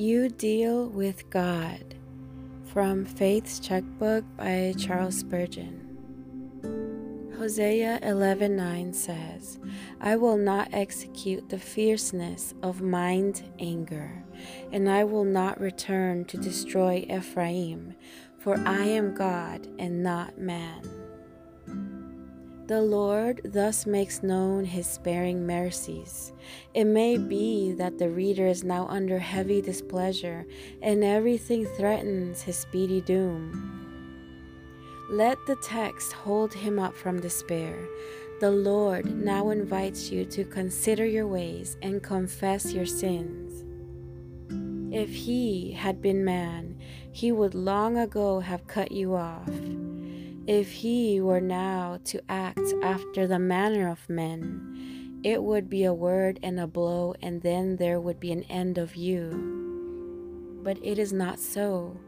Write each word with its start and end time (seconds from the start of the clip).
You 0.00 0.30
Deal 0.30 0.88
with 0.88 1.28
God 1.28 1.94
from 2.72 3.04
Faith's 3.04 3.60
Checkbook 3.60 4.24
by 4.34 4.72
Charles 4.78 5.18
Spurgeon. 5.18 5.88
Hosea 7.36 8.00
11:9 8.02 8.94
says, 8.94 9.58
I 10.00 10.16
will 10.16 10.38
not 10.38 10.70
execute 10.72 11.50
the 11.50 11.58
fierceness 11.58 12.54
of 12.62 12.80
mind 12.80 13.42
anger, 13.58 14.24
and 14.72 14.88
I 14.88 15.04
will 15.04 15.26
not 15.26 15.60
return 15.60 16.24
to 16.28 16.38
destroy 16.38 17.04
Ephraim, 17.06 17.92
for 18.38 18.56
I 18.64 18.84
am 18.84 19.12
God 19.12 19.68
and 19.78 20.02
not 20.02 20.38
man. 20.38 20.99
The 22.70 22.80
Lord 22.80 23.40
thus 23.42 23.84
makes 23.84 24.22
known 24.22 24.64
his 24.64 24.86
sparing 24.86 25.44
mercies. 25.44 26.32
It 26.72 26.84
may 26.84 27.18
be 27.18 27.72
that 27.72 27.98
the 27.98 28.08
reader 28.08 28.46
is 28.46 28.62
now 28.62 28.86
under 28.86 29.18
heavy 29.18 29.60
displeasure, 29.60 30.46
and 30.80 31.02
everything 31.02 31.66
threatens 31.66 32.42
his 32.42 32.56
speedy 32.56 33.00
doom. 33.00 33.50
Let 35.10 35.36
the 35.48 35.56
text 35.56 36.12
hold 36.12 36.54
him 36.54 36.78
up 36.78 36.94
from 36.94 37.18
despair. 37.20 37.76
The 38.38 38.52
Lord 38.52 39.16
now 39.16 39.50
invites 39.50 40.12
you 40.12 40.24
to 40.26 40.44
consider 40.44 41.04
your 41.04 41.26
ways 41.26 41.76
and 41.82 42.00
confess 42.00 42.72
your 42.72 42.86
sins. 42.86 43.64
If 44.94 45.10
he 45.10 45.72
had 45.72 46.00
been 46.00 46.24
man, 46.24 46.78
he 47.10 47.32
would 47.32 47.56
long 47.56 47.98
ago 47.98 48.38
have 48.38 48.68
cut 48.68 48.92
you 48.92 49.16
off. 49.16 49.50
If 50.46 50.70
he 50.72 51.20
were 51.20 51.40
now 51.40 51.98
to 52.04 52.20
act 52.28 52.74
after 52.82 53.26
the 53.26 53.38
manner 53.38 53.88
of 53.88 54.08
men, 54.08 55.20
it 55.22 55.42
would 55.42 55.68
be 55.68 55.84
a 55.84 55.92
word 55.92 56.40
and 56.42 56.58
a 56.58 56.66
blow, 56.66 57.14
and 57.20 57.42
then 57.42 57.76
there 57.76 58.00
would 58.00 58.18
be 58.18 58.32
an 58.32 58.44
end 58.44 58.78
of 58.78 58.96
you. 58.96 60.60
But 60.62 60.78
it 60.82 60.98
is 60.98 61.12
not 61.12 61.38
so, 61.38 62.00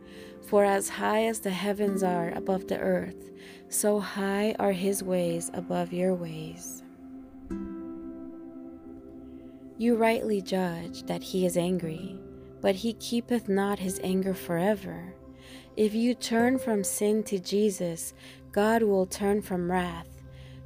for 0.49 0.65
as 0.65 0.89
high 0.89 1.25
as 1.25 1.41
the 1.41 1.51
heavens 1.51 2.03
are 2.03 2.31
above 2.31 2.69
the 2.69 2.79
earth, 2.79 3.31
so 3.69 4.01
high 4.01 4.55
are 4.59 4.73
his 4.73 5.03
ways 5.03 5.51
above 5.53 5.93
your 5.93 6.15
ways. 6.15 6.83
You 9.77 9.97
rightly 9.97 10.41
judge 10.41 11.03
that 11.05 11.23
he 11.23 11.45
is 11.45 11.57
angry, 11.57 12.19
but 12.61 12.77
he 12.77 12.95
keepeth 12.95 13.49
not 13.49 13.79
his 13.79 14.01
anger 14.03 14.33
forever. 14.33 15.15
If 15.77 15.95
you 15.95 16.15
turn 16.15 16.59
from 16.59 16.85
sin 16.85 17.23
to 17.25 17.39
Jesus, 17.39 18.13
God 18.53 18.83
will 18.83 19.07
turn 19.07 19.41
from 19.41 19.73
wrath. 19.73 20.09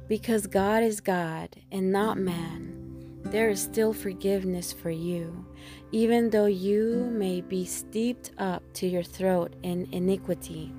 Because 0.09 0.47
God 0.47 0.83
is 0.83 0.99
God 0.99 1.55
and 1.71 1.93
not 1.93 2.17
man, 2.17 3.21
there 3.23 3.49
is 3.49 3.61
still 3.61 3.93
forgiveness 3.93 4.73
for 4.73 4.89
you, 4.89 5.45
even 5.93 6.29
though 6.29 6.45
you 6.45 7.09
may 7.09 7.39
be 7.39 7.65
steeped 7.65 8.31
up 8.37 8.63
to 8.73 8.87
your 8.87 9.03
throat 9.03 9.53
in 9.63 9.87
iniquity. 9.93 10.73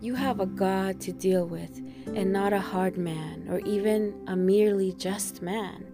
You 0.00 0.14
have 0.14 0.40
a 0.40 0.46
God 0.46 1.02
to 1.02 1.12
deal 1.12 1.46
with, 1.46 1.82
and 2.14 2.32
not 2.32 2.54
a 2.54 2.60
hard 2.60 2.96
man, 2.96 3.46
or 3.50 3.60
even 3.60 4.14
a 4.26 4.36
merely 4.36 4.94
just 4.94 5.42
man. 5.42 5.84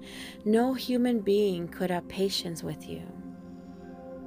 No 0.44 0.74
human 0.74 1.18
being 1.18 1.66
could 1.66 1.90
have 1.90 2.06
patience 2.06 2.62
with 2.62 2.88
you. 2.88 3.02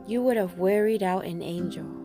You 0.07 0.21
would 0.23 0.35
have 0.35 0.57
wearied 0.57 1.03
out 1.03 1.23
an 1.23 1.41
angel 1.41 1.98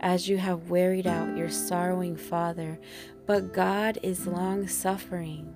as 0.00 0.28
you 0.28 0.36
have 0.38 0.70
wearied 0.70 1.06
out 1.06 1.36
your 1.36 1.50
sorrowing 1.50 2.16
father, 2.16 2.78
but 3.26 3.52
God 3.52 3.98
is 4.02 4.26
long 4.26 4.68
suffering. 4.68 5.52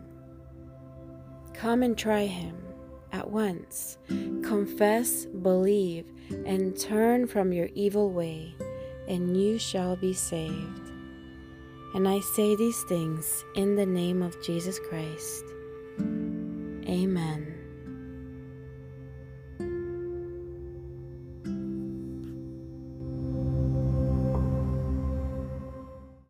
Come 1.55 1.83
and 1.83 1.97
try 1.97 2.27
him 2.27 2.57
at 3.13 3.31
once. 3.31 3.99
Confess, 4.09 5.27
believe, 5.27 6.07
and 6.47 6.79
turn 6.79 7.27
from 7.27 7.53
your 7.53 7.69
evil 7.75 8.11
way, 8.11 8.55
and 9.09 9.41
you 9.41 9.59
shall 9.59 9.97
be 9.97 10.13
saved. 10.13 10.91
And 11.95 12.09
I 12.09 12.21
say 12.21 12.57
these 12.57 12.83
things 12.85 13.45
in 13.55 13.77
the 13.77 13.87
name 13.87 14.23
of 14.23 14.43
Jesus 14.43 14.79
Christ. 14.79 15.45
Amen. 16.89 17.52